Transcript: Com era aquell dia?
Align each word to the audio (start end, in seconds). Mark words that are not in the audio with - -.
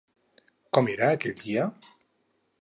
Com 0.77 0.89
era 0.93 1.11
aquell 1.17 1.37
dia? 1.43 1.67